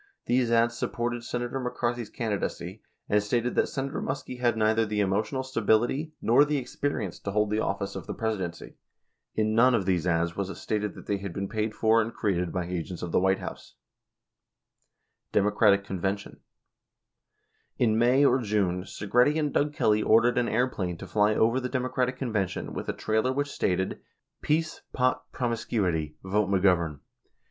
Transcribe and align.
98 0.27 0.35
These 0.39 0.51
ads 0.51 0.75
sup 0.79 0.93
ported 0.93 1.23
Senator 1.23 1.59
McCarthy's 1.59 2.09
candidacy, 2.09 2.81
and 3.07 3.21
stated 3.21 3.53
that 3.53 3.67
Senator 3.69 4.01
Muskie 4.01 4.39
had 4.39 4.57
neither 4.57 4.83
the 4.83 4.99
emotional 4.99 5.43
stability 5.43 6.11
nor 6.19 6.43
the 6.43 6.57
experience 6.57 7.19
to 7.19 7.29
hold 7.29 7.51
the 7.51 7.59
of 7.63 7.77
fice 7.77 7.95
of 7.95 8.07
the 8.07 8.13
Presidency. 8.15 8.77
In 9.35 9.53
none 9.53 9.75
of 9.75 9.85
these 9.85 10.07
ads 10.07 10.35
was 10.35 10.49
it 10.49 10.55
stated 10.55 10.95
that 10.95 11.05
they 11.05 11.17
had 11.17 11.33
been 11.33 11.47
paid 11.47 11.75
for 11.75 12.01
and 12.01 12.11
created 12.15 12.51
by 12.51 12.65
agents 12.65 13.03
of 13.03 13.11
the 13.11 13.19
White 13.19 13.37
House. 13.37 13.75
Democratic 15.31 15.83
Convention: 15.83 16.39
In 17.77 17.95
May 17.95 18.25
or 18.25 18.39
June, 18.39 18.85
Segretti 18.85 19.37
and 19.37 19.53
Doug 19.53 19.71
Kelly 19.71 20.01
ordered 20.01 20.39
an 20.39 20.49
airplane 20.49 20.97
to 20.97 21.05
fly 21.05 21.35
over 21.35 21.59
the 21.59 21.69
Democratic 21.69 22.17
Convention 22.17 22.73
with 22.73 22.89
a 22.89 22.93
trailer 22.93 23.31
which 23.31 23.51
stated, 23.51 24.01
"Peace, 24.41 24.81
Pot, 24.93 25.31
Promiscuity. 25.31 26.15
Vote 26.23 26.49
McGovern." 26.49 27.01